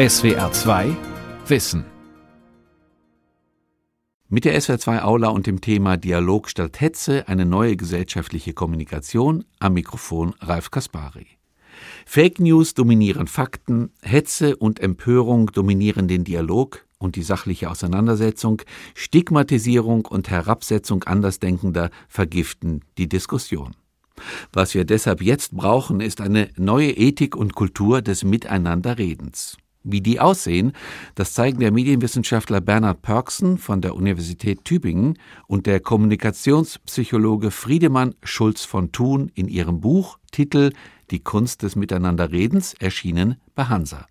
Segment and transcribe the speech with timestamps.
[0.00, 0.96] SWR 2
[1.46, 1.84] Wissen.
[4.30, 9.44] Mit der SWR 2 Aula und dem Thema Dialog statt Hetze eine neue gesellschaftliche Kommunikation
[9.58, 11.26] am Mikrofon Ralf Kaspari.
[12.06, 18.62] Fake News dominieren Fakten, Hetze und Empörung dominieren den Dialog und die sachliche Auseinandersetzung,
[18.94, 23.76] Stigmatisierung und Herabsetzung Andersdenkender vergiften die Diskussion.
[24.50, 29.58] Was wir deshalb jetzt brauchen, ist eine neue Ethik und Kultur des Miteinanderredens.
[29.82, 30.72] Wie die aussehen,
[31.14, 38.64] das zeigen der Medienwissenschaftler Bernhard Pörksen von der Universität Tübingen und der Kommunikationspsychologe Friedemann Schulz
[38.64, 40.72] von Thun in ihrem Buch Titel
[41.10, 44.06] Die Kunst des Miteinanderredens, erschienen bei Hansa.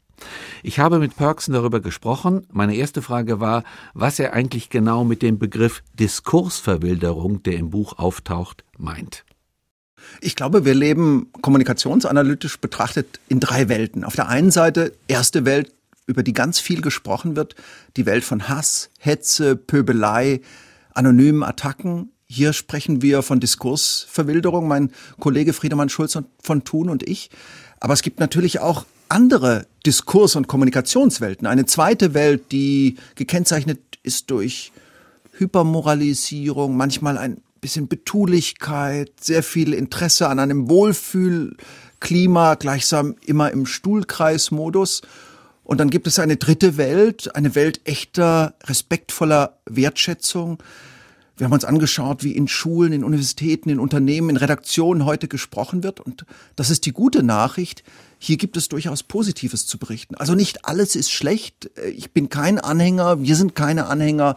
[0.64, 2.48] Ich habe mit Pörksen darüber gesprochen.
[2.52, 3.64] Meine erste Frage war,
[3.94, 9.24] was er eigentlich genau mit dem Begriff Diskursverwilderung, der im Buch auftaucht, meint.
[10.22, 14.04] Ich glaube, wir leben kommunikationsanalytisch betrachtet in drei Welten.
[14.04, 15.72] Auf der einen Seite erste Welt,
[16.06, 17.56] über die ganz viel gesprochen wird,
[17.96, 20.42] die Welt von Hass, Hetze, Pöbelei,
[20.94, 22.12] anonymen Attacken.
[22.26, 27.30] Hier sprechen wir von Diskursverwilderung, mein Kollege Friedemann Schulz von Thun und ich.
[27.80, 31.48] Aber es gibt natürlich auch andere Diskurs- und Kommunikationswelten.
[31.48, 34.72] Eine zweite Welt, die gekennzeichnet ist durch
[35.34, 45.02] Hypermoralisierung, manchmal ein bisschen Betulichkeit, sehr viel Interesse an einem Wohlfühlklima, gleichsam immer im Stuhlkreismodus.
[45.64, 50.64] Und dann gibt es eine dritte Welt, eine Welt echter, respektvoller Wertschätzung.
[51.38, 55.84] Wir haben uns angeschaut, wie in Schulen, in Universitäten, in Unternehmen, in Redaktionen heute gesprochen
[55.84, 56.02] wird.
[56.02, 56.26] Und
[56.58, 57.84] das ist die gute Nachricht.
[58.18, 60.16] Hier gibt es durchaus Positives zu berichten.
[60.16, 61.72] Also nicht alles ist schlecht.
[61.96, 64.36] Ich bin kein Anhänger, wir sind keine Anhänger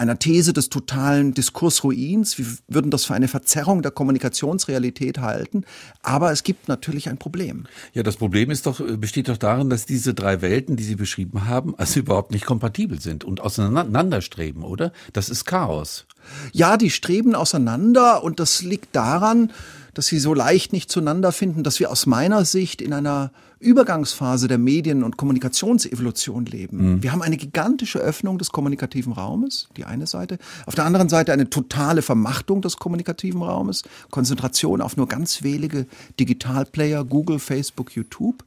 [0.00, 2.38] einer These des totalen Diskursruins.
[2.38, 5.64] Wir würden das für eine Verzerrung der Kommunikationsrealität halten.
[6.02, 7.66] Aber es gibt natürlich ein Problem.
[7.92, 11.46] Ja, das Problem ist doch, besteht doch darin, dass diese drei Welten, die Sie beschrieben
[11.46, 14.92] haben, also überhaupt nicht kompatibel sind und auseinanderstreben, oder?
[15.12, 16.06] Das ist Chaos.
[16.52, 19.52] Ja, die streben auseinander und das liegt daran,
[19.94, 24.48] dass sie so leicht nicht zueinander finden, dass wir aus meiner Sicht in einer Übergangsphase
[24.48, 26.94] der Medien- und Kommunikationsevolution leben.
[26.94, 27.02] Mhm.
[27.02, 30.38] Wir haben eine gigantische Öffnung des kommunikativen Raumes, die eine Seite.
[30.64, 35.86] Auf der anderen Seite eine totale Vermachtung des kommunikativen Raumes, Konzentration auf nur ganz wenige
[36.18, 38.44] Digitalplayer, Google, Facebook, YouTube.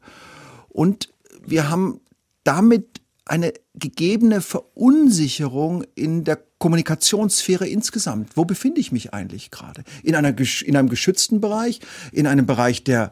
[0.70, 1.10] Und
[1.46, 2.00] wir haben
[2.44, 8.36] damit eine gegebene Verunsicherung in der Kommunikationssphäre insgesamt.
[8.36, 9.84] Wo befinde ich mich eigentlich gerade?
[10.02, 10.34] In, einer,
[10.66, 11.80] in einem geschützten Bereich,
[12.12, 13.12] in einem Bereich, der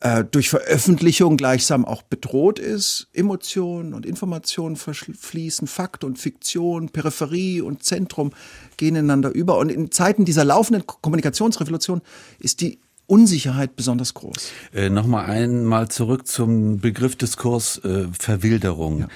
[0.00, 3.08] äh, durch Veröffentlichung gleichsam auch bedroht ist.
[3.12, 8.32] Emotionen und Informationen fließen, Fakt und Fiktion, Peripherie und Zentrum
[8.76, 9.58] gehen ineinander über.
[9.58, 12.02] Und in Zeiten dieser laufenden Kommunikationsrevolution
[12.38, 14.50] ist die Unsicherheit besonders groß.
[14.74, 19.00] Äh, Nochmal einmal zurück zum Begriff Diskurs äh, Verwilderung.
[19.00, 19.08] Ja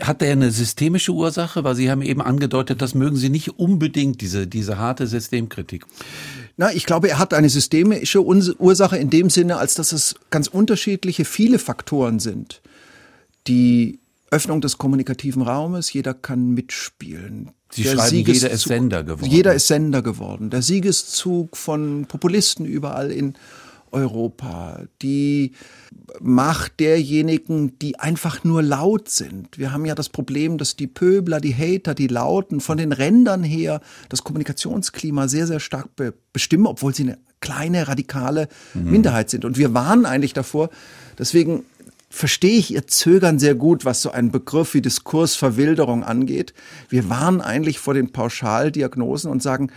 [0.00, 1.64] hat er eine systemische Ursache?
[1.64, 5.86] Weil Sie haben eben angedeutet, das mögen Sie nicht unbedingt, diese, diese harte Systemkritik.
[6.56, 10.48] Na, ich glaube, er hat eine systemische Ursache in dem Sinne, als dass es ganz
[10.48, 12.62] unterschiedliche, viele Faktoren sind.
[13.46, 14.00] Die
[14.30, 17.50] Öffnung des kommunikativen Raumes, jeder kann mitspielen.
[17.76, 19.30] Sie der schreiben, Siegeszug, jeder ist Sender geworden.
[19.30, 20.50] Jeder ist Sender geworden.
[20.50, 23.34] Der Siegeszug von Populisten überall in
[23.92, 25.52] Europa, die
[26.20, 29.58] Macht derjenigen, die einfach nur laut sind.
[29.58, 33.42] Wir haben ja das Problem, dass die Pöbler, die Hater, die Lauten von den Rändern
[33.42, 38.90] her das Kommunikationsklima sehr, sehr stark be bestimmen, obwohl sie eine kleine, radikale mhm.
[38.90, 39.44] Minderheit sind.
[39.44, 40.70] Und wir warnen eigentlich davor.
[41.18, 41.64] Deswegen
[42.08, 46.54] verstehe ich Ihr Zögern sehr gut, was so einen Begriff wie Diskursverwilderung angeht.
[46.88, 49.70] Wir warnen eigentlich vor den Pauschaldiagnosen und sagen,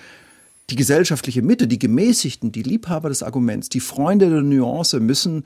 [0.69, 5.43] die gesellschaftliche Mitte, die Gemäßigten, die Liebhaber des Arguments, die Freunde der Nuance müssen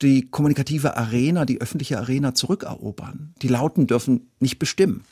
[0.00, 3.34] die kommunikative Arena, die öffentliche Arena zurückerobern.
[3.42, 5.04] Die Lauten dürfen nicht bestimmen.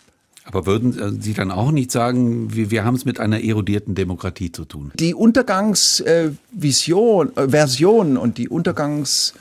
[0.44, 3.94] Aber würden äh, Sie dann auch nicht sagen, wir, wir haben es mit einer erodierten
[3.94, 4.90] Demokratie zu tun?
[4.94, 9.34] Die Untergangsvision, äh, Version und die Untergangs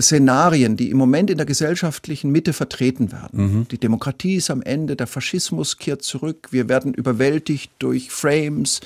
[0.00, 3.30] Szenarien, die im Moment in der gesellschaftlichen Mitte vertreten werden.
[3.32, 3.68] Mhm.
[3.68, 8.80] Die Demokratie ist am Ende, der Faschismus kehrt zurück, wir werden überwältigt durch Frames,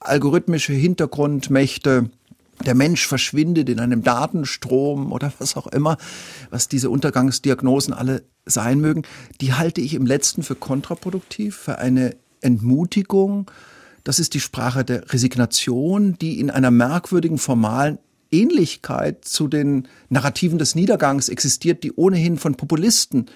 [0.00, 2.10] algorithmische Hintergrundmächte.
[2.64, 5.96] Der Mensch verschwindet in einem Datenstrom oder was auch immer,
[6.50, 9.02] was diese Untergangsdiagnosen alle sein mögen.
[9.40, 13.50] Die halte ich im letzten für kontraproduktiv, für eine Entmutigung.
[14.02, 17.98] Das ist die Sprache der Resignation, die in einer merkwürdigen formalen
[18.30, 23.26] Ähnlichkeit zu den Narrativen des Niedergangs existiert, die ohnehin von Populisten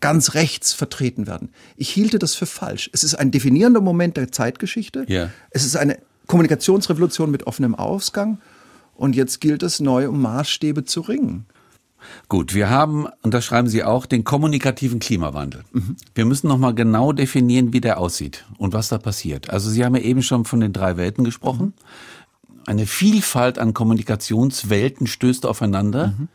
[0.00, 1.50] ganz rechts vertreten werden.
[1.76, 2.90] Ich hielte das für falsch.
[2.92, 5.06] Es ist ein definierender Moment der Zeitgeschichte.
[5.08, 5.30] Yeah.
[5.50, 8.38] Es ist eine Kommunikationsrevolution mit offenem Ausgang.
[8.94, 11.46] Und jetzt gilt es, neu um Maßstäbe zu ringen.
[12.28, 15.62] Gut, wir haben, und das schreiben Sie auch, den kommunikativen Klimawandel.
[15.72, 15.96] Mhm.
[16.14, 19.50] Wir müssen nochmal genau definieren, wie der aussieht und was da passiert.
[19.50, 21.74] Also Sie haben ja eben schon von den drei Welten gesprochen.
[22.66, 26.28] Eine Vielfalt an Kommunikationswelten stößt aufeinander, mhm.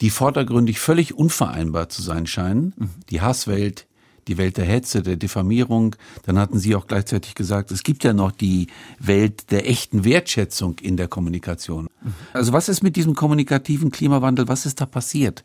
[0.00, 2.74] die vordergründig völlig unvereinbar zu sein scheinen.
[2.76, 2.90] Mhm.
[3.10, 3.86] Die Hasswelt,
[4.28, 5.96] die Welt der Hetze, der Diffamierung.
[6.24, 8.68] Dann hatten Sie auch gleichzeitig gesagt, es gibt ja noch die
[8.98, 11.88] Welt der echten Wertschätzung in der Kommunikation.
[12.32, 14.48] Also was ist mit diesem kommunikativen Klimawandel?
[14.48, 15.44] Was ist da passiert?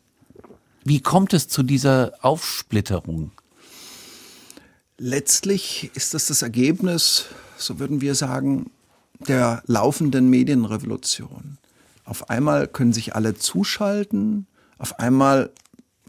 [0.84, 3.32] Wie kommt es zu dieser Aufsplitterung?
[4.98, 7.26] Letztlich ist das das Ergebnis,
[7.58, 8.70] so würden wir sagen,
[9.20, 11.58] der laufenden Medienrevolution.
[12.04, 14.48] Auf einmal können sich alle zuschalten,
[14.78, 15.52] auf einmal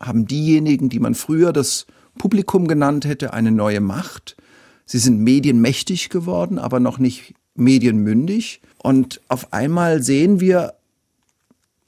[0.00, 1.86] haben diejenigen, die man früher das
[2.18, 4.36] Publikum genannt hätte, eine neue Macht.
[4.84, 8.60] Sie sind medienmächtig geworden, aber noch nicht medienmündig.
[8.78, 10.74] Und auf einmal sehen wir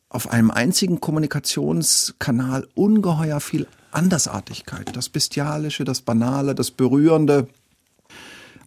[0.09, 4.97] auf einem einzigen Kommunikationskanal ungeheuer viel Andersartigkeit.
[4.97, 7.49] Das Bestialische, das Banale, das Berührende.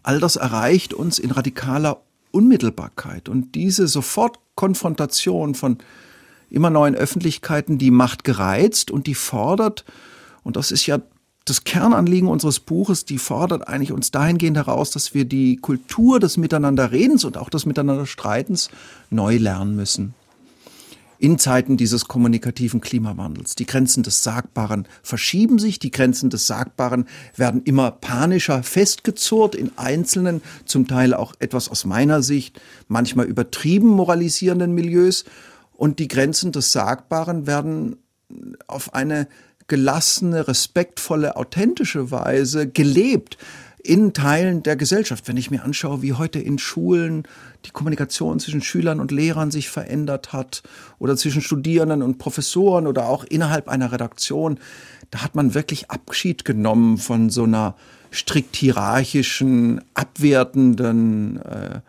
[0.02, 2.00] All das erreicht uns in radikaler
[2.32, 3.28] Unmittelbarkeit.
[3.28, 5.78] Und diese Sofortkonfrontation von
[6.50, 9.84] immer neuen Öffentlichkeiten, die macht gereizt und die fordert,
[10.42, 11.00] und das ist ja
[11.44, 16.36] das Kernanliegen unseres Buches, die fordert eigentlich uns dahingehend heraus, dass wir die Kultur des
[16.36, 18.70] Miteinanderredens und auch des Miteinanderstreitens
[19.10, 20.14] neu lernen müssen.
[21.22, 23.54] In Zeiten dieses kommunikativen Klimawandels.
[23.54, 29.70] Die Grenzen des Sagbaren verschieben sich, die Grenzen des Sagbaren werden immer panischer festgezurrt in
[29.76, 35.24] einzelnen, zum Teil auch etwas aus meiner Sicht, manchmal übertrieben moralisierenden Milieus.
[35.70, 37.98] Und die Grenzen des Sagbaren werden
[38.66, 39.28] auf eine
[39.68, 43.38] gelassene, respektvolle, authentische Weise gelebt
[43.82, 45.26] in Teilen der Gesellschaft.
[45.28, 47.24] Wenn ich mir anschaue, wie heute in Schulen
[47.64, 50.62] die Kommunikation zwischen Schülern und Lehrern sich verändert hat
[50.98, 54.58] oder zwischen Studierenden und Professoren oder auch innerhalb einer Redaktion,
[55.10, 57.74] da hat man wirklich Abschied genommen von so einer
[58.12, 61.80] strikt hierarchischen, abwertenden äh,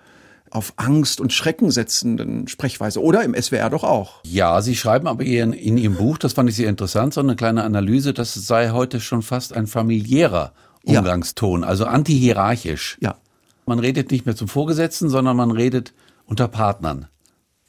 [0.50, 3.02] auf Angst und Schrecken setzenden Sprechweise.
[3.02, 4.22] Oder im SWR doch auch.
[4.24, 7.36] Ja, Sie schreiben aber in, in Ihrem Buch, das fand ich sehr interessant, so eine
[7.36, 11.68] kleine Analyse, das sei heute schon fast ein familiärer Umgangston, ja.
[11.68, 12.98] also antihierarchisch.
[13.02, 13.16] Ja.
[13.66, 15.94] Man redet nicht mehr zum Vorgesetzten, sondern man redet
[16.26, 17.08] unter Partnern.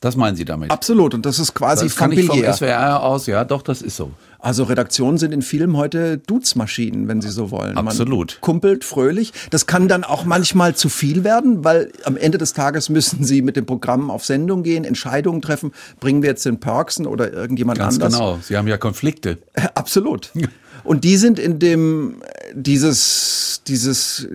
[0.04, 0.70] Das meinen Sie damit?
[0.70, 1.14] Absolut.
[1.14, 2.34] Und das ist quasi das kann familiär.
[2.34, 4.10] Ich vom SWR aus, ja, doch, das ist so.
[4.38, 7.78] Also Redaktionen sind in Filmen heute Duzmaschinen, wenn Sie so wollen.
[7.78, 8.32] Absolut.
[8.32, 9.32] Man kumpelt fröhlich.
[9.48, 13.40] Das kann dann auch manchmal zu viel werden, weil am Ende des Tages müssen Sie
[13.40, 15.72] mit dem Programm auf Sendung gehen, Entscheidungen treffen.
[16.00, 18.12] Bringen wir jetzt den Perksen oder irgendjemand Ganz anders?
[18.12, 18.38] genau.
[18.42, 19.38] Sie haben ja Konflikte.
[19.74, 20.32] Absolut.
[20.84, 22.22] Und die sind in dem,
[22.52, 24.28] dieses, dieses,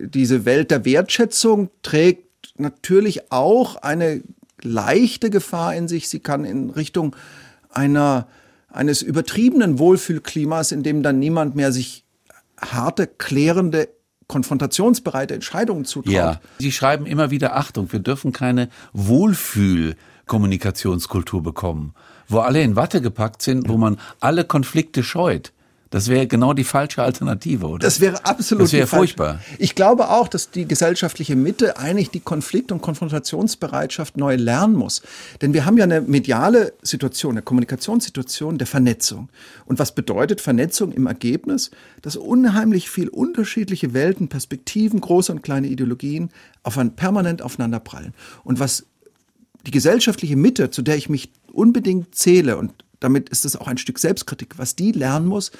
[0.00, 2.28] diese Welt der Wertschätzung trägt
[2.58, 4.22] natürlich auch eine
[4.60, 6.08] leichte Gefahr in sich.
[6.08, 7.16] Sie kann in Richtung
[7.70, 8.28] einer,
[8.68, 12.04] eines übertriebenen Wohlfühlklimas, in dem dann niemand mehr sich
[12.60, 13.88] harte, klärende
[14.28, 16.14] konfrontationsbereite Entscheidungen zutraut.
[16.14, 21.94] Ja, Sie schreiben immer wieder Achtung, wir dürfen keine Wohlfühl-Kommunikationskultur bekommen,
[22.28, 25.52] wo alle in Watte gepackt sind, wo man alle Konflikte scheut.
[25.92, 27.80] Das wäre genau die falsche Alternative, oder?
[27.80, 28.64] Das wäre absolut.
[28.64, 29.40] Das wäre furchtbar.
[29.58, 35.02] Ich glaube auch, dass die gesellschaftliche Mitte eigentlich die Konflikt- und Konfrontationsbereitschaft neu lernen muss.
[35.42, 39.28] Denn wir haben ja eine mediale Situation, eine Kommunikationssituation der Vernetzung.
[39.66, 41.70] Und was bedeutet Vernetzung im Ergebnis?
[42.00, 46.30] Dass unheimlich viel unterschiedliche Welten, Perspektiven, große und kleine Ideologien
[46.62, 48.14] auf ein, permanent aufeinanderprallen.
[48.44, 48.86] Und was
[49.66, 52.72] die gesellschaftliche Mitte, zu der ich mich unbedingt zähle und
[53.02, 54.58] damit ist es auch ein Stück Selbstkritik.
[54.58, 55.52] Was die lernen muss,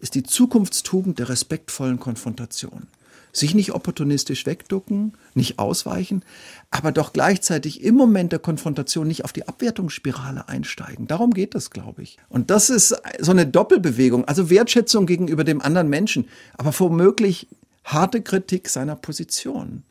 [0.00, 2.86] ist die Zukunftstugend der respektvollen Konfrontation.
[3.32, 6.24] Sich nicht opportunistisch wegducken, nicht ausweichen,
[6.70, 11.06] aber doch gleichzeitig im Moment der Konfrontation nicht auf die Abwertungsspirale einsteigen.
[11.06, 12.18] Darum geht es, glaube ich.
[12.28, 16.28] Und das ist so eine Doppelbewegung, also Wertschätzung gegenüber dem anderen Menschen,
[16.58, 17.46] aber womöglich
[17.84, 19.84] harte Kritik seiner Position.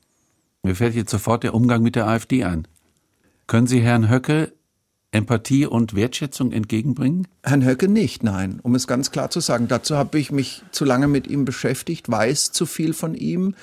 [0.64, 2.68] Mir fällt jetzt sofort der Umgang mit der AfD ein.
[3.48, 4.52] Können Sie Herrn Höcke
[5.12, 7.28] Empathie und Wertschätzung entgegenbringen?
[7.44, 9.68] Herrn Höcke nicht, nein, um es ganz klar zu sagen.
[9.68, 13.56] Dazu habe ich mich zu lange mit ihm beschäftigt, weiß zu viel von ihm,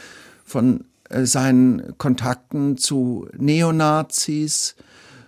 [0.44, 4.74] von äh, seinen Kontakten zu Neonazis,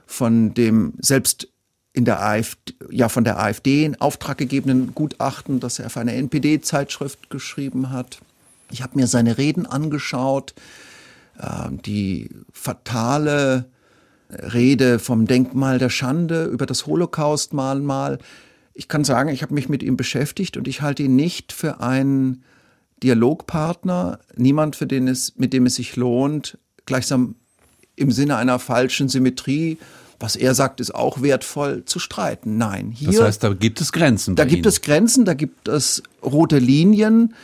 [0.06, 1.48] von dem selbst
[1.92, 6.14] in der AfD, ja von der AfD in Auftrag gegebenen Gutachten, das er für eine
[6.14, 8.18] NPD-Zeitschrift geschrieben hat.
[8.70, 10.54] Ich habe mir seine Reden angeschaut,
[11.38, 13.66] äh, die fatale
[14.30, 18.18] Rede vom Denkmal der Schande über das Holocaust-Mahnmal.
[18.74, 21.80] Ich kann sagen, ich habe mich mit ihm beschäftigt und ich halte ihn nicht für
[21.80, 22.44] einen
[23.02, 27.36] Dialogpartner, niemand, für den es, mit dem es sich lohnt, gleichsam
[27.96, 29.78] im Sinne einer falschen Symmetrie
[30.20, 32.58] was er sagt, ist auch wertvoll zu streiten.
[32.58, 33.12] Nein, hier.
[33.12, 34.34] Das heißt, da gibt es Grenzen.
[34.34, 34.68] Da gibt Ihnen.
[34.68, 37.34] es Grenzen, da gibt es rote Linien.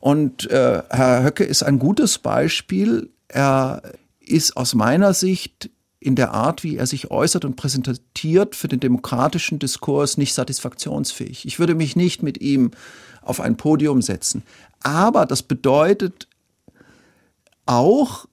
[0.00, 3.08] Und äh, Herr Höcke ist ein gutes Beispiel.
[3.28, 3.82] Er
[4.20, 8.80] ist aus meiner Sicht in der Art, wie er sich äußert und präsentiert, für den
[8.80, 11.44] demokratischen Diskurs nicht satisfaktionsfähig.
[11.44, 12.70] Ich würde mich nicht mit ihm
[13.22, 14.42] auf ein Podium setzen.
[14.82, 16.28] Aber das bedeutet
[17.66, 18.26] auch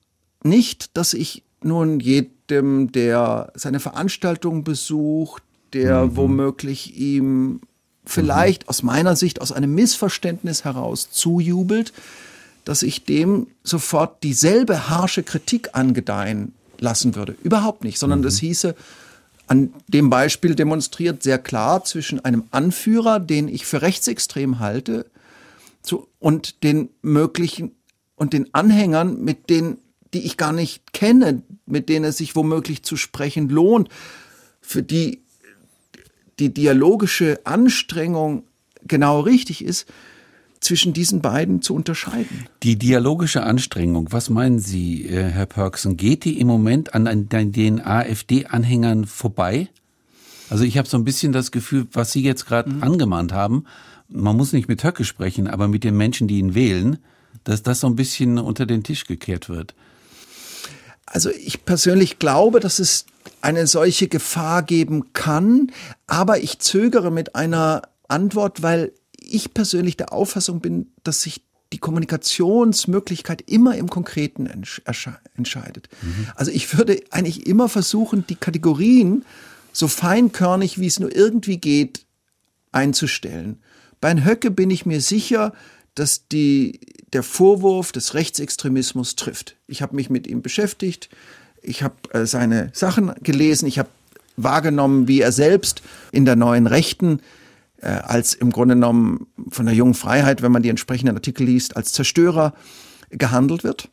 [0.43, 5.43] nicht, dass ich nun jedem, der seine Veranstaltung besucht,
[5.73, 6.17] der mhm.
[6.17, 7.61] womöglich ihm
[8.05, 8.69] vielleicht mhm.
[8.69, 11.91] aus meiner Sicht aus einem Missverständnis heraus zujubelt,
[12.63, 17.35] dass ich dem sofort dieselbe harsche Kritik angedeihen lassen würde.
[17.43, 18.23] Überhaupt nicht, sondern mhm.
[18.23, 18.75] das hieße,
[19.47, 25.05] an dem Beispiel demonstriert sehr klar zwischen einem Anführer, den ich für rechtsextrem halte,
[25.83, 27.71] zu, und den möglichen
[28.15, 29.77] und den Anhängern, mit denen,
[30.13, 33.89] die ich gar nicht kenne, mit denen es sich womöglich zu sprechen lohnt,
[34.61, 35.21] für die
[36.39, 38.43] die dialogische Anstrengung
[38.85, 39.87] genau richtig ist,
[40.65, 42.47] zwischen diesen beiden zu unterscheiden.
[42.63, 47.85] Die dialogische Anstrengung, was meinen Sie, äh, Herr Perksen, geht die im Moment an den
[47.85, 49.69] AfD-Anhängern vorbei?
[50.49, 52.83] Also ich habe so ein bisschen das Gefühl, was Sie jetzt gerade mhm.
[52.83, 53.65] angemahnt haben,
[54.07, 56.97] man muss nicht mit Höcke sprechen, aber mit den Menschen, die ihn wählen,
[57.43, 59.73] dass das so ein bisschen unter den Tisch gekehrt wird.
[61.05, 63.05] Also ich persönlich glaube, dass es
[63.41, 65.71] eine solche Gefahr geben kann,
[66.07, 68.91] aber ich zögere mit einer Antwort, weil
[69.25, 71.41] ich persönlich der Auffassung bin, dass sich
[71.73, 75.89] die Kommunikationsmöglichkeit immer im Konkreten entscheidet.
[76.01, 76.27] Mhm.
[76.35, 79.25] Also ich würde eigentlich immer versuchen, die Kategorien
[79.73, 82.05] so feinkörnig, wie es nur irgendwie geht,
[82.71, 83.59] einzustellen.
[83.99, 85.53] Bei Höcke bin ich mir sicher,
[85.95, 86.79] dass die,
[87.13, 89.55] der Vorwurf des Rechtsextremismus trifft.
[89.67, 91.09] Ich habe mich mit ihm beschäftigt,
[91.61, 93.89] ich habe äh, seine Sachen gelesen, ich habe
[94.37, 97.21] wahrgenommen, wie er selbst in der neuen Rechten
[97.85, 101.77] äh, als im Grunde genommen von der jungen Freiheit, wenn man die entsprechenden Artikel liest,
[101.77, 102.53] als Zerstörer
[103.11, 103.89] gehandelt wird.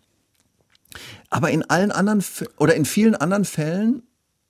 [1.28, 2.25] Aber in allen anderen
[2.56, 4.02] oder in vielen anderen Fällen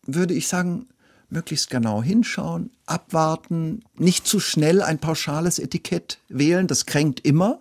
[0.07, 0.87] würde ich sagen,
[1.29, 7.61] möglichst genau hinschauen, abwarten, nicht zu schnell ein pauschales Etikett wählen, das kränkt immer.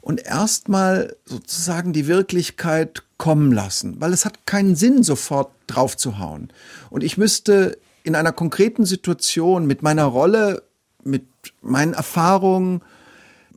[0.00, 6.18] Und erstmal sozusagen die Wirklichkeit kommen lassen, weil es hat keinen Sinn, sofort drauf zu
[6.18, 6.48] hauen.
[6.90, 10.62] Und ich müsste in einer konkreten Situation mit meiner Rolle,
[11.04, 11.26] mit
[11.60, 12.80] meinen Erfahrungen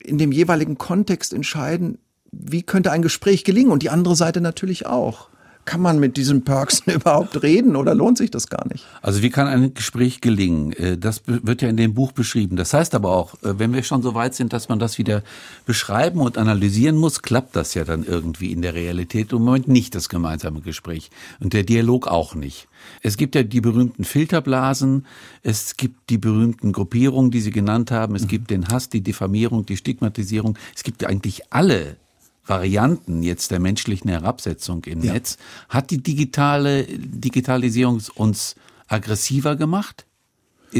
[0.03, 1.97] in dem jeweiligen Kontext entscheiden,
[2.31, 5.29] wie könnte ein Gespräch gelingen und die andere Seite natürlich auch
[5.65, 8.85] kann man mit diesen Perks überhaupt reden oder lohnt sich das gar nicht?
[9.01, 10.73] Also wie kann ein Gespräch gelingen?
[10.73, 12.55] Äh, das wird ja in dem Buch beschrieben.
[12.55, 15.23] Das heißt aber auch, äh, wenn wir schon so weit sind, dass man das wieder
[15.65, 19.95] beschreiben und analysieren muss, klappt das ja dann irgendwie in der Realität im Moment nicht,
[19.95, 21.09] das gemeinsame Gespräch.
[21.39, 22.67] Und der Dialog auch nicht.
[23.01, 25.05] Es gibt ja die berühmten Filterblasen,
[25.43, 29.65] es gibt die berühmten Gruppierungen, die Sie genannt haben, es gibt den Hass, die Diffamierung,
[29.65, 31.97] die Stigmatisierung, es gibt ja eigentlich alle
[32.45, 35.13] Varianten jetzt der menschlichen Herabsetzung im ja.
[35.13, 35.37] Netz,
[35.69, 38.55] hat die digitale Digitalisierung uns
[38.87, 40.05] aggressiver gemacht?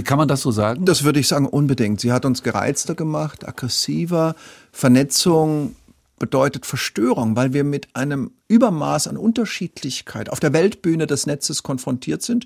[0.04, 0.86] Kann man das so sagen?
[0.86, 2.00] Das würde ich sagen, unbedingt.
[2.00, 4.36] Sie hat uns gereizter gemacht, aggressiver.
[4.72, 5.76] Vernetzung
[6.22, 12.22] bedeutet Verstörung, weil wir mit einem Übermaß an Unterschiedlichkeit auf der Weltbühne des Netzes konfrontiert
[12.22, 12.46] sind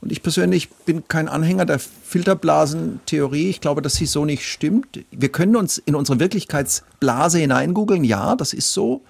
[0.00, 3.50] und ich persönlich bin kein Anhänger der Filterblasentheorie.
[3.50, 5.00] Ich glaube, dass sie so nicht stimmt.
[5.10, 8.04] Wir können uns in unsere Wirklichkeitsblase hineingoogeln.
[8.04, 9.02] Ja, das ist so.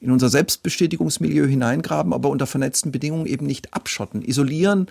[0.00, 4.20] In unser Selbstbestätigungsmilieu hineingraben, aber unter vernetzten Bedingungen eben nicht abschotten.
[4.20, 4.88] Isolieren,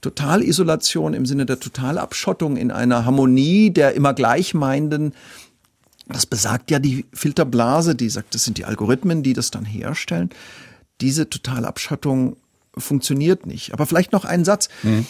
[0.00, 5.12] Totalisolation im Sinne der Totalabschottung in einer Harmonie der immer Gleichmeinenden.
[6.12, 10.30] Das besagt ja die Filterblase, die sagt, das sind die Algorithmen, die das dann herstellen.
[11.00, 12.36] Diese Totalabschottung
[12.76, 13.72] funktioniert nicht.
[13.72, 14.68] Aber vielleicht noch einen Satz.
[14.82, 15.06] Mhm.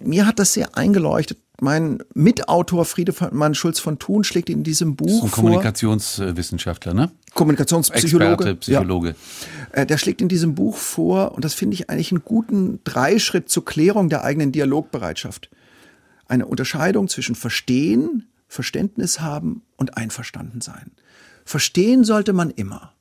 [0.00, 1.38] Mir hat das sehr eingeleuchtet.
[1.60, 5.06] Mein Mitautor Friedemann Schulz von Thun schlägt in diesem Buch.
[5.06, 7.10] Das ist ein Kommunikationswissenschaftler, ne?
[7.34, 8.32] Kommunikationspsychologe.
[8.32, 9.14] Experte, Psychologe.
[9.74, 9.82] Ja.
[9.82, 13.50] Äh, der schlägt in diesem Buch vor, und das finde ich eigentlich einen guten Dreischritt
[13.50, 15.50] zur Klärung der eigenen Dialogbereitschaft.
[16.28, 20.90] Eine Unterscheidung zwischen Verstehen, Verständnis haben und einverstanden sein.
[21.44, 22.92] Verstehen sollte man immer.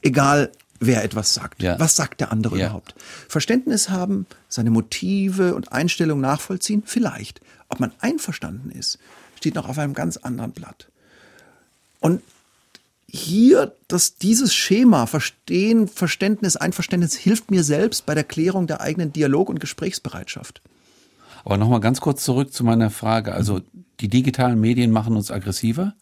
[0.00, 1.60] Egal wer etwas sagt.
[1.60, 1.78] Ja.
[1.80, 2.66] Was sagt der andere ja.
[2.66, 2.94] überhaupt?
[3.28, 7.40] Verständnis haben, seine Motive und Einstellungen nachvollziehen, vielleicht.
[7.68, 8.98] Ob man einverstanden ist,
[9.36, 10.88] steht noch auf einem ganz anderen Blatt.
[11.98, 12.22] Und
[13.08, 19.12] hier, dass dieses Schema Verstehen, Verständnis, Einverständnis hilft mir selbst bei der Klärung der eigenen
[19.12, 20.62] Dialog- und Gesprächsbereitschaft.
[21.44, 23.32] Aber nochmal ganz kurz zurück zu meiner Frage.
[23.32, 23.60] Also
[24.00, 25.94] die digitalen Medien machen uns aggressiver.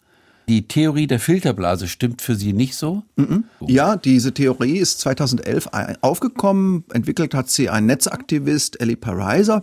[0.49, 3.05] Die Theorie der Filterblase stimmt für Sie nicht so?
[3.17, 3.45] Mhm.
[3.61, 5.69] Ja, diese Theorie ist 2011
[6.01, 6.85] aufgekommen.
[6.93, 9.63] Entwickelt hat sie ein Netzaktivist, Ellie Pariser.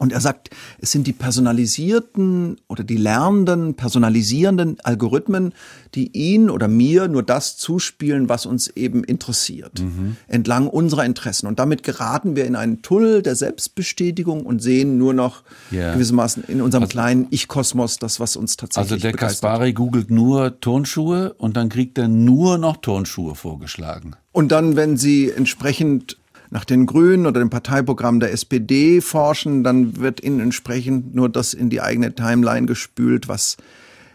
[0.00, 5.52] Und er sagt, es sind die personalisierten oder die lernenden, personalisierenden Algorithmen,
[5.94, 10.16] die ihn oder mir nur das zuspielen, was uns eben interessiert, mhm.
[10.26, 11.46] entlang unserer Interessen.
[11.46, 15.92] Und damit geraten wir in einen Tunnel der Selbstbestätigung und sehen nur noch yeah.
[15.92, 20.58] gewissermaßen in unserem also, kleinen Ich-Kosmos das, was uns tatsächlich Also der Kaspari googelt nur
[20.62, 24.16] Turnschuhe und dann kriegt er nur noch Turnschuhe vorgeschlagen.
[24.32, 26.16] Und dann, wenn Sie entsprechend
[26.50, 31.54] nach den Grünen oder dem Parteiprogramm der SPD forschen, dann wird ihnen entsprechend nur das
[31.54, 33.56] in die eigene Timeline gespült, was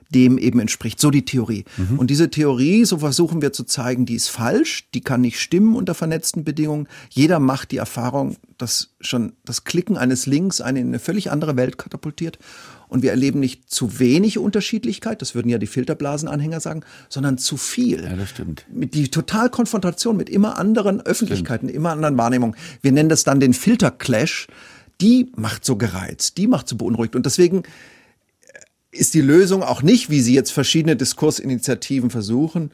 [0.10, 1.00] dem eben entspricht.
[1.00, 1.66] So die Theorie.
[1.78, 2.00] Mhm.
[2.00, 5.76] Und diese Theorie, so versuchen wir zu zeigen, die ist falsch, die kann nicht stimmen
[5.76, 6.88] unter vernetzten Bedingungen.
[7.10, 11.58] Jeder macht die Erfahrung, dass schon das Klicken eines Links einen in eine völlig andere
[11.58, 12.38] Welt katapultiert.
[12.96, 17.58] Und wir erleben nicht zu wenig Unterschiedlichkeit, das würden ja die Filterblasenanhänger sagen, sondern zu
[17.58, 18.02] viel.
[18.02, 18.66] Ja, das stimmt.
[18.70, 21.76] Die Totalkonfrontation mit immer anderen Öffentlichkeiten, stimmt.
[21.76, 22.56] immer anderen Wahrnehmungen.
[22.82, 24.48] Wir nennen das dann den Filterclash.
[25.02, 27.18] Die macht so gereizt, die macht so beunruhigt.
[27.18, 27.64] Und deswegen
[28.92, 32.72] ist die Lösung auch nicht, wie Sie jetzt verschiedene Diskursinitiativen versuchen,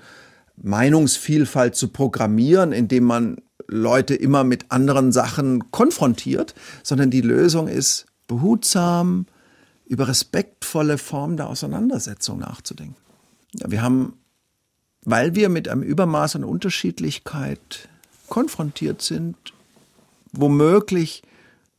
[0.62, 3.38] Meinungsvielfalt zu programmieren, indem man
[3.68, 9.26] Leute immer mit anderen Sachen konfrontiert, sondern die Lösung ist behutsam,
[9.92, 12.96] über respektvolle Formen der Auseinandersetzung nachzudenken.
[13.52, 14.14] Wir haben,
[15.04, 17.90] weil wir mit einem Übermaß an Unterschiedlichkeit
[18.30, 19.36] konfrontiert sind,
[20.32, 21.24] womöglich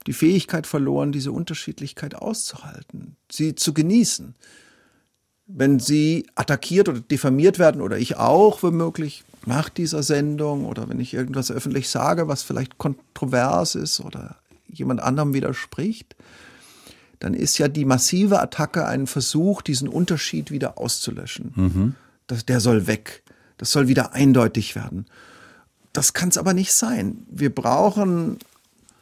[0.06, 4.34] die Fähigkeit verloren, diese Unterschiedlichkeit auszuhalten, sie zu genießen.
[5.46, 11.00] Wenn sie attackiert oder diffamiert werden, oder ich auch womöglich nach dieser Sendung, oder wenn
[11.00, 16.14] ich irgendwas öffentlich sage, was vielleicht kontrovers ist oder jemand anderem widerspricht,
[17.22, 21.52] dann ist ja die massive Attacke ein Versuch, diesen Unterschied wieder auszulöschen.
[21.54, 21.94] Mhm.
[22.26, 23.22] Das, der soll weg.
[23.58, 25.06] Das soll wieder eindeutig werden.
[25.92, 27.24] Das kann es aber nicht sein.
[27.30, 28.38] Wir brauchen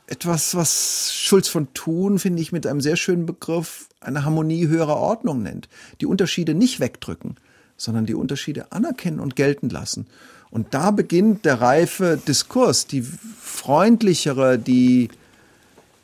[0.07, 4.97] etwas, was Schulz von Thun, finde ich, mit einem sehr schönen Begriff eine Harmonie höherer
[4.97, 5.71] Ordnung nennt.
[6.03, 7.37] Die Unterschiede nicht wegdrücken,
[7.79, 10.07] sondern die Unterschiede anerkennen und gelten lassen.
[10.51, 13.01] Und da beginnt der reife Diskurs, die
[13.41, 15.09] freundlichere, die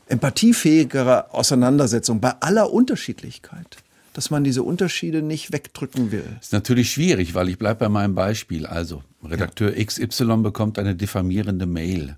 [0.07, 3.79] empathiefähigere Auseinandersetzung bei aller Unterschiedlichkeit,
[4.13, 6.25] dass man diese Unterschiede nicht wegdrücken will.
[6.41, 8.67] Ist natürlich schwierig, weil ich bleibe bei meinem Beispiel.
[8.67, 9.85] Also, Redakteur ja.
[9.85, 12.17] XY bekommt eine diffamierende Mail.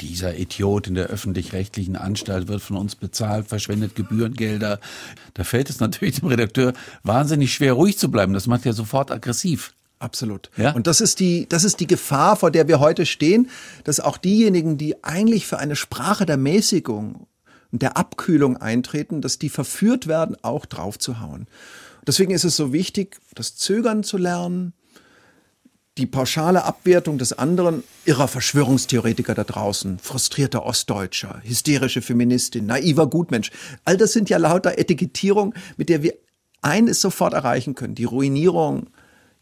[0.00, 4.80] Dieser Idiot in der öffentlich-rechtlichen Anstalt wird von uns bezahlt, verschwendet Gebührengelder.
[5.34, 6.72] Da fällt es natürlich dem Redakteur
[7.04, 8.32] wahnsinnig schwer, ruhig zu bleiben.
[8.32, 9.74] Das macht ja sofort aggressiv.
[10.02, 10.50] Absolut.
[10.56, 10.72] Ja?
[10.72, 13.48] Und das ist die, das ist die Gefahr, vor der wir heute stehen,
[13.84, 17.28] dass auch diejenigen, die eigentlich für eine Sprache der Mäßigung
[17.70, 21.46] und der Abkühlung eintreten, dass die verführt werden, auch draufzuhauen.
[22.04, 24.72] Deswegen ist es so wichtig, das Zögern zu lernen,
[25.98, 33.52] die pauschale Abwertung des anderen, irrer Verschwörungstheoretiker da draußen, frustrierter Ostdeutscher, hysterische Feministin, naiver Gutmensch,
[33.84, 36.14] all das sind ja lauter Etikettierungen, mit der wir
[36.60, 38.88] eines sofort erreichen können, die Ruinierung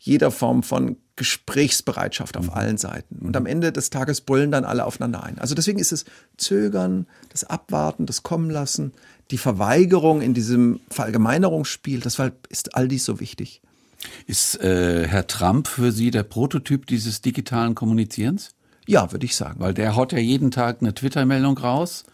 [0.01, 2.53] jeder Form von Gesprächsbereitschaft auf mhm.
[2.53, 3.19] allen Seiten.
[3.19, 5.39] Und am Ende des Tages bullen dann alle aufeinander ein.
[5.39, 6.07] Also deswegen ist es
[6.39, 8.93] Zögern, das Abwarten, das Kommen lassen,
[9.31, 13.61] die Verweigerung in diesem Verallgemeinerungsspiel, deshalb ist all dies so wichtig.
[14.27, 18.53] Ist äh, Herr Trump für Sie der Prototyp dieses digitalen Kommunizierens?
[18.87, 19.61] Ja, würde ich sagen.
[19.61, 22.05] Weil der haut ja jeden Tag eine Twitter-Meldung raus,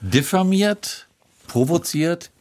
[0.00, 1.06] diffamiert,
[1.46, 2.32] provoziert,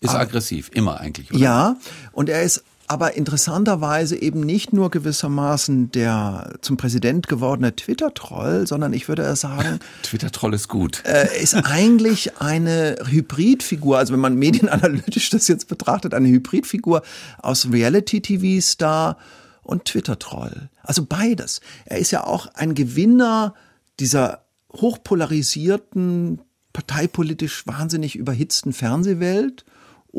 [0.00, 0.20] ist ah.
[0.20, 1.30] aggressiv, immer eigentlich.
[1.30, 1.38] Oder?
[1.38, 1.76] Ja,
[2.12, 8.94] und er ist aber interessanterweise eben nicht nur gewissermaßen der zum Präsident gewordene Twitter-Troll, sondern
[8.94, 11.02] ich würde sagen, Twitter-Troll ist gut.
[11.04, 17.02] Äh, ist eigentlich eine Hybridfigur, also wenn man medienanalytisch das jetzt betrachtet, eine Hybridfigur
[17.42, 19.18] aus Reality-TV-Star
[19.62, 20.70] und Twitter-Troll.
[20.82, 21.60] Also beides.
[21.84, 23.54] Er ist ja auch ein Gewinner
[24.00, 26.40] dieser hochpolarisierten,
[26.72, 29.66] parteipolitisch wahnsinnig überhitzten Fernsehwelt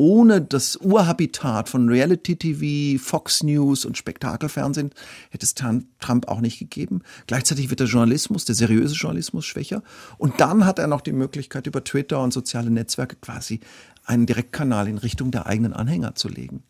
[0.00, 4.92] ohne das Urhabitat von Reality TV, Fox News und Spektakelfernsehen
[5.28, 7.02] hätte es Trump auch nicht gegeben.
[7.26, 9.82] Gleichzeitig wird der Journalismus, der seriöse Journalismus schwächer.
[10.16, 13.60] Und dann hat er noch die Möglichkeit, über Twitter und soziale Netzwerke quasi
[14.02, 16.62] einen Direktkanal in Richtung der eigenen Anhänger zu legen.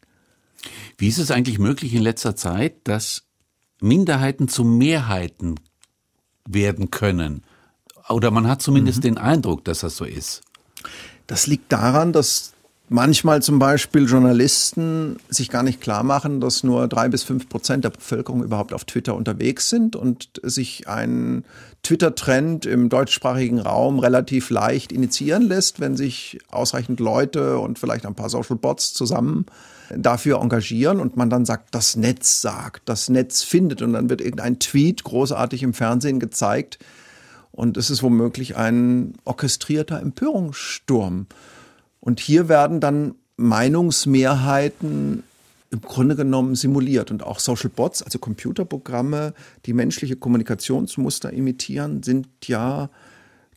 [0.98, 3.22] Wie ist es eigentlich möglich in letzter Zeit, dass
[3.80, 5.54] Minderheiten zu Mehrheiten
[6.48, 7.44] werden können?
[8.08, 9.02] Oder man hat zumindest mhm.
[9.02, 10.42] den Eindruck, dass das so ist.
[11.28, 12.54] Das liegt daran, dass
[12.90, 17.84] manchmal zum Beispiel Journalisten sich gar nicht klar machen, dass nur drei bis fünf Prozent
[17.84, 21.44] der Bevölkerung überhaupt auf Twitter unterwegs sind und sich ein
[21.84, 28.16] Twitter-Trend im deutschsprachigen Raum relativ leicht initiieren lässt, wenn sich ausreichend Leute und vielleicht ein
[28.16, 29.46] paar Social Bots zusammen
[29.96, 34.20] dafür engagieren und man dann sagt, das Netz sagt, das Netz findet und dann wird
[34.20, 36.80] irgendein Tweet großartig im Fernsehen gezeigt
[37.52, 41.26] und es ist womöglich ein orchestrierter Empörungssturm.
[42.00, 45.22] Und hier werden dann Meinungsmehrheiten
[45.70, 47.10] im Grunde genommen simuliert.
[47.10, 49.34] Und auch Social Bots, also Computerprogramme,
[49.66, 52.90] die menschliche Kommunikationsmuster imitieren, sind ja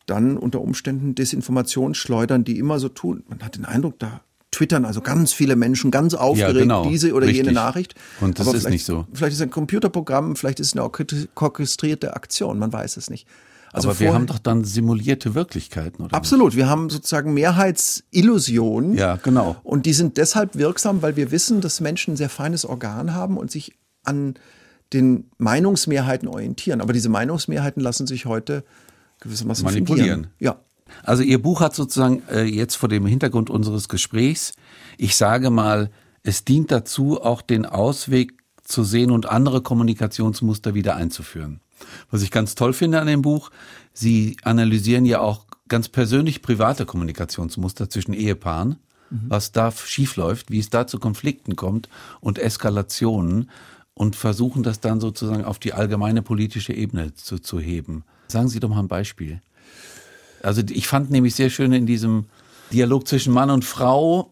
[0.05, 3.23] dann unter Umständen Desinformationsschleudern, die immer so tun.
[3.27, 7.13] Man hat den Eindruck, da twittern also ganz viele Menschen ganz aufgeregt ja, genau, diese
[7.13, 7.45] oder richtig.
[7.45, 7.95] jene Nachricht.
[8.21, 9.07] Und das Aber ist nicht so.
[9.13, 13.27] Vielleicht ist es ein Computerprogramm, vielleicht ist es eine orchestrierte Aktion, man weiß es nicht.
[13.73, 16.15] Also Aber wir haben doch dann simulierte Wirklichkeiten, oder?
[16.15, 16.49] Absolut.
[16.49, 16.57] Nicht?
[16.57, 18.93] Wir haben sozusagen Mehrheitsillusionen.
[18.93, 19.55] Ja, genau.
[19.63, 23.35] Und die sind deshalb wirksam, weil wir wissen, dass Menschen ein sehr feines Organ haben
[23.35, 24.35] und sich an
[24.93, 26.81] den Meinungsmehrheiten orientieren.
[26.81, 28.63] Aber diese Meinungsmehrheiten lassen sich heute
[29.21, 30.07] gewissermaßen manipulieren.
[30.07, 30.27] Fingieren.
[30.37, 30.59] Ja.
[31.01, 34.53] Also Ihr Buch hat sozusagen äh, jetzt vor dem Hintergrund unseres Gesprächs,
[34.99, 35.89] ich sage mal,
[36.21, 38.33] es dient dazu, auch den Ausweg
[38.63, 41.59] zu sehen und andere Kommunikationsmuster wieder einzuführen.
[42.11, 43.49] Was ich ganz toll finde an dem Buch,
[43.93, 48.77] Sie analysieren ja auch ganz persönlich private Kommunikationsmuster zwischen Ehepaaren,
[49.09, 49.25] mhm.
[49.27, 53.49] was da schiefläuft, wie es da zu Konflikten kommt und Eskalationen
[53.93, 58.03] und versuchen das dann sozusagen auf die allgemeine politische Ebene zu, zu heben.
[58.27, 59.41] Sagen Sie doch mal ein Beispiel.
[60.41, 62.25] Also ich fand nämlich sehr schön in diesem
[62.71, 64.31] Dialog zwischen Mann und Frau,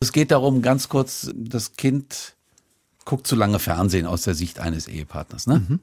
[0.00, 2.34] es geht darum, ganz kurz, das Kind
[3.04, 5.46] guckt zu lange Fernsehen aus der Sicht eines Ehepartners.
[5.46, 5.60] Ne?
[5.60, 5.80] Mhm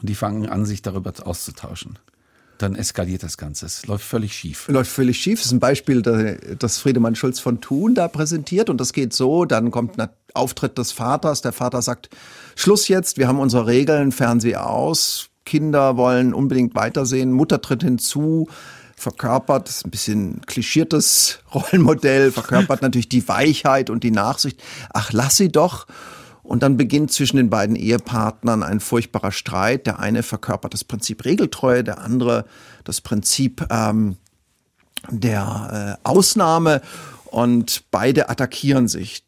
[0.00, 1.98] und die fangen an, sich darüber auszutauschen.
[2.58, 3.66] Dann eskaliert das Ganze.
[3.66, 4.68] Es läuft völlig schief.
[4.68, 5.40] Läuft völlig schief.
[5.40, 6.00] Das ist ein Beispiel,
[6.58, 8.70] das Friedemann Schulz von Thun da präsentiert.
[8.70, 11.42] Und das geht so, dann kommt ein Auftritt des Vaters.
[11.42, 12.08] Der Vater sagt,
[12.54, 15.28] Schluss jetzt, wir haben unsere Regeln, Fernseh aus.
[15.44, 17.30] Kinder wollen unbedingt weitersehen.
[17.30, 18.48] Mutter tritt hinzu
[18.96, 24.62] verkörpert, das ist ein bisschen klischiertes Rollenmodell, verkörpert natürlich die Weichheit und die Nachsicht.
[24.92, 25.86] Ach, lass sie doch.
[26.46, 29.86] Und dann beginnt zwischen den beiden Ehepartnern ein furchtbarer Streit.
[29.86, 32.44] Der eine verkörpert das Prinzip Regeltreue, der andere
[32.84, 34.16] das Prinzip ähm,
[35.10, 36.82] der äh, Ausnahme.
[37.24, 39.24] Und beide attackieren sich.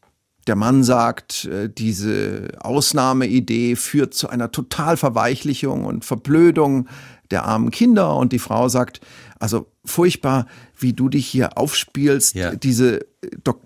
[0.47, 6.89] Der Mann sagt, äh, diese Ausnahmeidee führt zu einer Totalverweichlichung und Verblödung
[7.31, 8.17] der armen Kinder.
[8.17, 9.01] Und die Frau sagt,
[9.41, 10.47] also furchtbar,
[10.79, 12.55] wie du dich hier aufspielst, ja.
[12.55, 13.01] diese,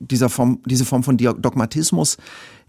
[0.01, 2.17] dieser Form, diese Form von Dogmatismus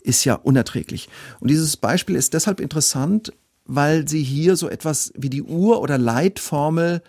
[0.04, 1.10] ist ja unerträglich.
[1.40, 3.34] Und dieses Beispiel ist deshalb interessant,
[3.66, 7.02] weil sie hier so etwas wie die Ur- oder Leitformel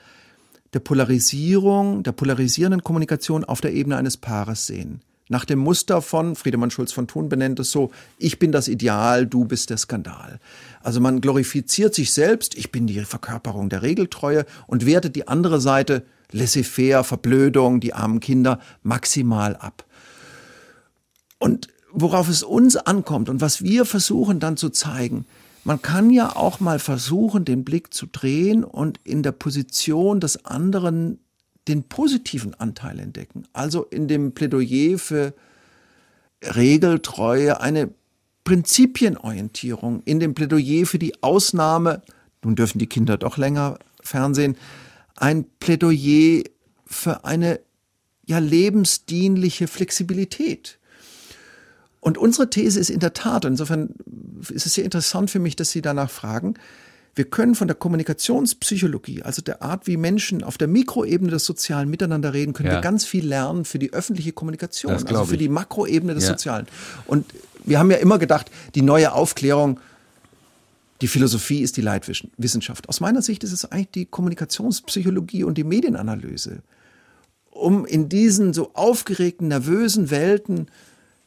[0.72, 5.00] der Polarisierung, der polarisierenden Kommunikation auf der Ebene eines Paares sehen.
[5.28, 9.26] Nach dem Muster von Friedemann Schulz von Thun benennt es so, ich bin das Ideal,
[9.26, 10.38] du bist der Skandal.
[10.83, 15.61] Also man glorifiziert sich selbst, ich bin die Verkörperung der Regeltreue und wertet die andere
[15.62, 19.85] Seite, laissez-faire, Verblödung, die armen Kinder, maximal ab.
[21.38, 25.26] Und worauf es uns ankommt und was wir versuchen dann zu zeigen,
[25.62, 30.44] man kann ja auch mal versuchen, den Blick zu drehen und in der Position des
[30.44, 31.18] anderen
[31.68, 33.44] den positiven Anteil entdecken.
[33.54, 35.33] Also in dem Plädoyer für
[36.42, 37.88] Regeltreue eine
[38.44, 42.02] Prinzipienorientierung, in dem Plädoyer für die Ausnahme,
[42.42, 44.57] nun dürfen die Kinder doch länger Fernsehen,
[45.16, 46.42] ein Plädoyer
[46.85, 47.61] für eine
[48.26, 50.78] ja lebensdienliche Flexibilität.
[52.04, 53.94] Und unsere These ist in der Tat, insofern
[54.52, 56.52] ist es sehr interessant für mich, dass Sie danach fragen,
[57.14, 61.88] wir können von der Kommunikationspsychologie, also der Art, wie Menschen auf der Mikroebene des sozialen
[61.88, 62.74] Miteinander reden, können ja.
[62.74, 66.30] wir ganz viel lernen für die öffentliche Kommunikation, also für die Makroebene des ja.
[66.30, 66.66] Sozialen.
[67.06, 67.24] Und
[67.64, 69.80] wir haben ja immer gedacht, die neue Aufklärung,
[71.00, 72.86] die Philosophie ist die Leitwissenschaft.
[72.90, 76.58] Aus meiner Sicht ist es eigentlich die Kommunikationspsychologie und die Medienanalyse.
[77.50, 80.66] Um in diesen so aufgeregten, nervösen Welten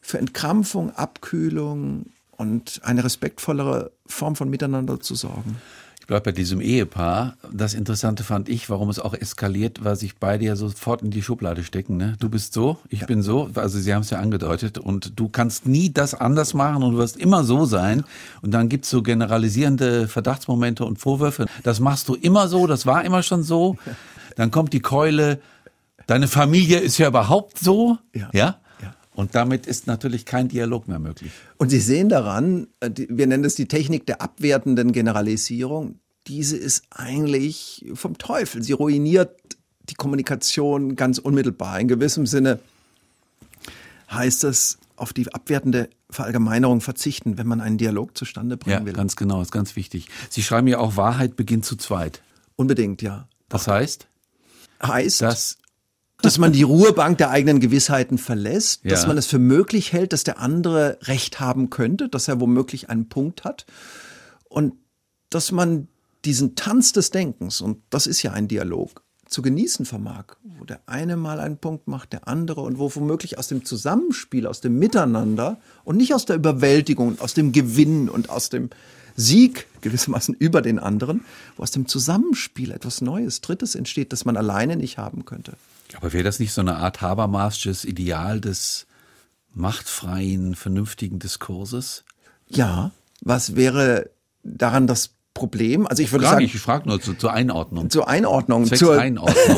[0.07, 2.05] für Entkrampfung, Abkühlung
[2.37, 5.57] und eine respektvollere Form von Miteinander zu sorgen.
[5.99, 7.35] Ich bleibe bei diesem Ehepaar.
[7.51, 11.21] Das Interessante fand ich, warum es auch eskaliert, weil sich beide ja sofort in die
[11.21, 11.97] Schublade stecken.
[11.97, 12.15] Ne?
[12.21, 13.05] Du bist so, ich ja.
[13.05, 13.49] bin so.
[13.55, 14.77] Also Sie haben es ja angedeutet.
[14.77, 18.05] Und du kannst nie das anders machen und du wirst immer so sein.
[18.41, 21.47] Und dann gibt es so generalisierende Verdachtsmomente und Vorwürfe.
[21.63, 23.75] Das machst du immer so, das war immer schon so.
[24.37, 25.41] Dann kommt die Keule.
[26.05, 27.97] Deine Familie ist ja überhaupt so.
[28.13, 28.29] Ja.
[28.31, 28.59] ja?
[29.17, 31.31] Und damit ist natürlich kein Dialog mehr möglich.
[31.57, 35.99] Und Sie sehen daran, äh, wir nennen es die Technik der abwertenden Generalisierung.
[36.27, 38.61] Diese ist eigentlich vom Teufel.
[38.61, 39.31] Sie ruiniert
[39.89, 41.79] die Kommunikation ganz unmittelbar.
[41.79, 42.59] In gewissem Sinne
[44.11, 48.93] heißt es auf die abwertende Verallgemeinerung verzichten, wenn man einen Dialog zustande bringen ja, will.
[48.93, 50.09] Ganz genau, ist ganz wichtig.
[50.29, 52.21] Sie schreiben ja auch, Wahrheit beginnt zu zweit.
[52.55, 53.27] Unbedingt, ja.
[53.49, 54.07] Das heißt?
[54.83, 55.57] Heißt, dass,
[56.21, 58.89] dass man die Ruhebank der eigenen Gewissheiten verlässt, ja.
[58.91, 62.89] dass man es für möglich hält, dass der andere Recht haben könnte, dass er womöglich
[62.89, 63.65] einen Punkt hat
[64.49, 64.73] und
[65.29, 65.87] dass man
[66.25, 70.79] diesen Tanz des Denkens, und das ist ja ein Dialog, zu genießen vermag, wo der
[70.85, 74.79] eine mal einen Punkt macht, der andere und wo womöglich aus dem Zusammenspiel, aus dem
[74.79, 78.69] Miteinander und nicht aus der Überwältigung, aus dem Gewinn und aus dem
[79.15, 81.25] Sieg gewissermaßen über den anderen,
[81.57, 85.53] wo aus dem Zusammenspiel etwas Neues, Drittes entsteht, das man alleine nicht haben könnte.
[85.95, 88.87] Aber wäre das nicht so eine Art Habermasches Ideal des
[89.53, 92.03] machtfreien, vernünftigen Diskurses?
[92.49, 94.09] Ja, was wäre
[94.43, 95.85] daran das Problem.
[95.85, 97.91] Also ich würde Frage sagen, ich, ich frage nur zu, zur Einordnung.
[97.91, 98.65] Zur Einordnung.
[98.65, 99.57] Zwecks zur Einordnung.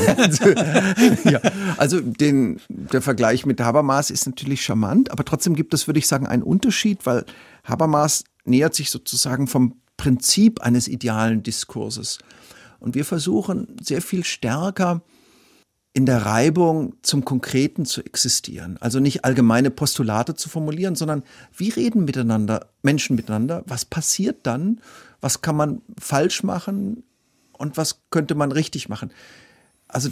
[1.23, 1.39] ja,
[1.77, 6.07] also den, der Vergleich mit Habermas ist natürlich charmant, aber trotzdem gibt es, würde ich
[6.07, 7.25] sagen, einen Unterschied, weil
[7.63, 12.19] Habermas nähert sich sozusagen vom Prinzip eines idealen Diskurses.
[12.79, 15.01] Und wir versuchen sehr viel stärker
[15.93, 18.77] in der Reibung zum Konkreten zu existieren.
[18.79, 21.23] Also nicht allgemeine Postulate zu formulieren, sondern
[21.55, 24.81] wie reden miteinander, Menschen miteinander, was passiert dann,
[25.19, 27.03] was kann man falsch machen
[27.53, 29.11] und was könnte man richtig machen.
[29.87, 30.09] Also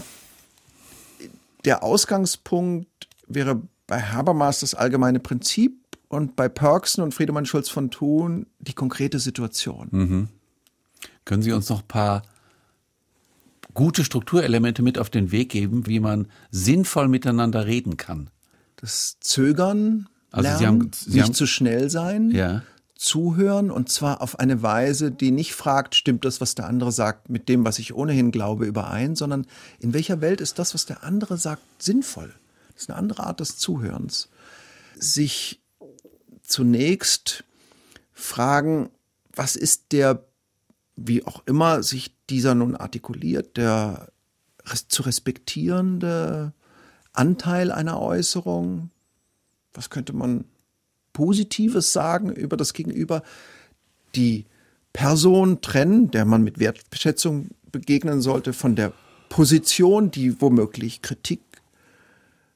[1.63, 5.73] der Ausgangspunkt wäre bei Habermas das allgemeine Prinzip
[6.09, 9.87] und bei Perksen und Friedemann Schulz von Thun die konkrete Situation.
[9.91, 10.27] Mhm.
[11.25, 12.23] Können Sie uns noch ein paar
[13.77, 18.29] gute Strukturelemente mit auf den Weg geben, wie man sinnvoll miteinander reden kann?
[18.77, 22.63] Das Zögern, Also lernen, Sie haben- Sie nicht haben- zu schnell sein, Ja.
[22.95, 27.29] zuhören und zwar auf eine Weise, die nicht fragt, stimmt das, was der andere sagt,
[27.29, 29.45] mit dem, was ich ohnehin glaube, überein, sondern
[29.79, 32.33] in welcher Welt ist das, was der andere sagt, sinnvoll?
[32.73, 34.29] Das ist eine andere Art des Zuhörens.
[34.95, 35.61] Sich
[36.41, 37.43] zunächst
[38.13, 38.89] fragen,
[39.35, 40.23] was ist der,
[40.97, 44.11] wie auch immer sich dieser nun artikuliert, der
[44.89, 46.53] zu respektierende
[47.13, 48.89] Anteil einer Äußerung?
[49.73, 50.45] Was könnte man
[51.13, 53.23] Positives sagen über das Gegenüber?
[54.15, 54.45] Die
[54.91, 58.91] Person trennen, der man mit Wertschätzung begegnen sollte, von der
[59.29, 61.41] Position, die womöglich Kritik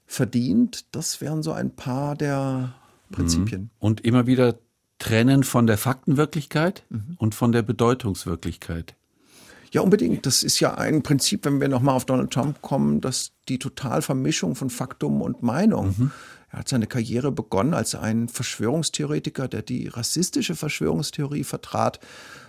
[0.07, 0.85] verdient.
[0.91, 2.73] Das wären so ein paar der
[3.11, 3.69] Prinzipien.
[3.79, 4.57] Und immer wieder
[5.01, 6.83] trennen von der Faktenwirklichkeit
[7.17, 8.95] und von der Bedeutungswirklichkeit.
[9.71, 10.25] Ja, unbedingt.
[10.25, 14.55] Das ist ja ein Prinzip, wenn wir nochmal auf Donald Trump kommen, dass die Totalvermischung
[14.55, 16.11] von Faktum und Meinung.
[16.51, 21.99] Er hat seine Karriere begonnen als ein Verschwörungstheoretiker, der die rassistische Verschwörungstheorie vertrat.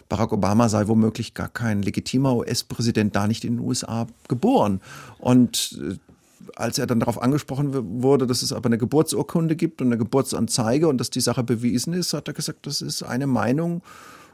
[0.09, 4.81] Barack Obama sei womöglich gar kein legitimer US-Präsident, da nicht in den USA geboren.
[5.19, 5.95] Und äh,
[6.57, 10.89] als er dann darauf angesprochen wurde, dass es aber eine Geburtsurkunde gibt und eine Geburtsanzeige
[10.89, 13.83] und dass die Sache bewiesen ist, hat er gesagt, das ist eine Meinung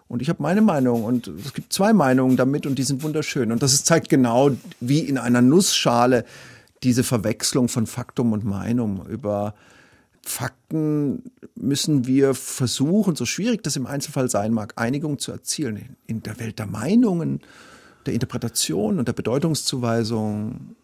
[0.09, 3.53] und ich habe meine Meinung und es gibt zwei Meinungen damit und die sind wunderschön.
[3.53, 6.25] Und das zeigt genau, wie in einer Nussschale
[6.83, 9.55] diese Verwechslung von Faktum und Meinung über
[10.25, 11.23] Fakten
[11.55, 15.97] müssen wir versuchen, so schwierig das im Einzelfall sein mag, Einigung zu erzielen.
[16.07, 17.41] In der Welt der Meinungen,
[18.07, 20.75] der Interpretation und der Bedeutungszuweisung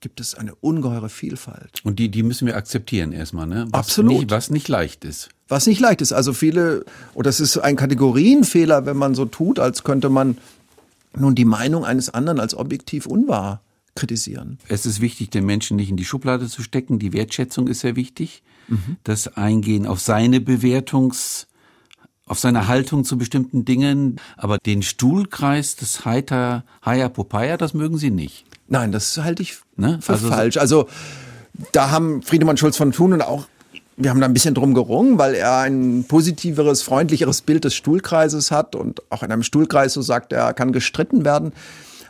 [0.00, 1.80] gibt es eine ungeheure Vielfalt.
[1.84, 3.66] Und die, die müssen wir akzeptieren erstmal, ne?
[3.70, 4.12] Was Absolut.
[4.12, 5.30] Nicht, was nicht leicht ist.
[5.48, 6.12] Was nicht leicht ist.
[6.12, 6.84] Also viele,
[7.14, 10.38] oder es ist ein Kategorienfehler, wenn man so tut, als könnte man
[11.16, 13.62] nun die Meinung eines anderen als objektiv unwahr
[13.94, 14.58] kritisieren.
[14.68, 16.98] Es ist wichtig, den Menschen nicht in die Schublade zu stecken.
[16.98, 18.42] Die Wertschätzung ist sehr wichtig.
[19.02, 21.46] Das Eingehen auf seine Bewertungs,
[22.26, 24.20] auf seine Haltung zu bestimmten Dingen.
[24.36, 28.44] Aber den Stuhlkreis des Heiter, Haya Popeye, das mögen Sie nicht.
[28.68, 29.98] Nein, das halte ich Ne?
[30.02, 30.56] für Also so- falsch.
[30.56, 30.88] Also
[31.72, 33.46] da haben Friedemann Schulz von Thun und auch
[33.96, 38.50] wir haben da ein bisschen drum gerungen, weil er ein positiveres, freundlicheres Bild des Stuhlkreises
[38.52, 41.52] hat und auch in einem Stuhlkreis so sagt, er kann gestritten werden.